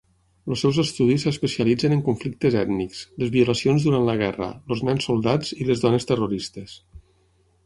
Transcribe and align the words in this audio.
Els 0.53 0.61
seus 0.65 0.77
estudis 0.83 1.25
s'especialitzen 1.27 1.93
en 1.97 2.01
conflictes 2.07 2.57
ètnics, 2.61 3.03
les 3.25 3.31
violacions 3.35 3.87
durant 3.89 4.09
la 4.09 4.17
guerra, 4.23 4.49
els 4.73 4.83
nens 4.91 5.11
soldats 5.11 5.55
i 5.61 5.69
les 5.71 5.85
dones 5.87 6.11
terroristes. 6.15 6.77